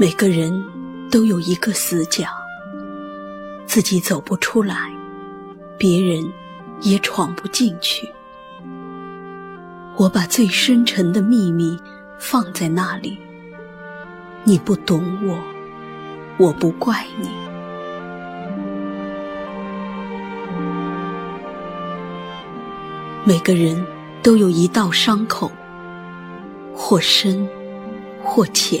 [0.00, 0.64] 每个人
[1.10, 2.28] 都有一个死角，
[3.66, 4.92] 自己走不出来，
[5.76, 6.24] 别人
[6.82, 8.08] 也闯不进去。
[9.96, 11.76] 我把最深沉的秘密
[12.16, 13.18] 放在那里，
[14.44, 15.36] 你不懂我，
[16.36, 17.28] 我不怪你。
[23.24, 23.84] 每个人
[24.22, 25.50] 都有一道伤口，
[26.72, 27.48] 或深，
[28.22, 28.80] 或浅。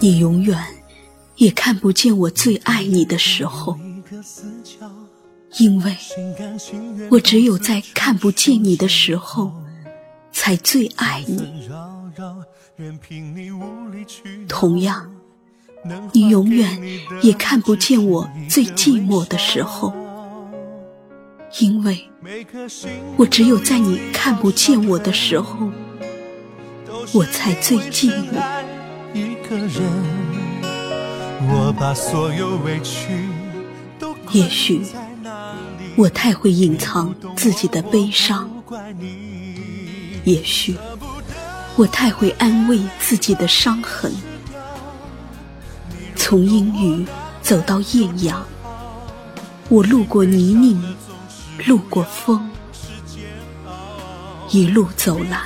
[0.00, 0.56] 你永远
[1.36, 3.76] 也看不见我最爱你的时候，
[5.58, 5.96] 因为
[7.10, 9.52] 我只有在看不见你的时候，
[10.30, 11.68] 才最爱你。
[14.48, 15.10] 同样，
[16.12, 16.80] 你永远
[17.20, 19.92] 也看不见我最寂寞的时候，
[21.60, 22.08] 因为
[23.16, 25.70] 我只有在你看不见我的时候，
[27.12, 28.40] 我才最寂寞。
[34.30, 34.82] 也许
[35.96, 38.48] 我太会隐藏自己的悲伤，
[40.24, 40.76] 也许
[41.76, 44.12] 我太会安慰自己的伤痕。
[46.14, 47.06] 从阴雨
[47.40, 48.44] 走到艳阳，
[49.68, 50.78] 我路过泥泞，
[51.66, 52.48] 路过风，
[54.50, 55.40] 一路走来，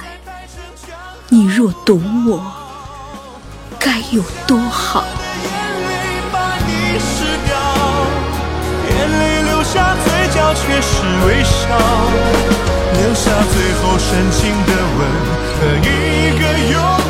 [1.28, 2.52] 你若懂我。
[3.78, 5.04] 该有多好！
[5.42, 5.50] 眼
[5.88, 5.90] 泪
[6.30, 7.56] 把你湿掉，
[8.88, 11.66] 眼泪流下，嘴角却是微笑，
[12.92, 15.00] 留下最后深情的吻
[15.56, 15.88] 和一
[16.38, 16.42] 个
[16.72, 17.01] 拥。